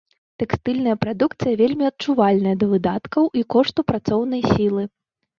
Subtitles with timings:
[0.41, 4.83] Тэкстыльная прадукцыя вельмі адчувальная да выдаткаў і кошту працоўнай сілы.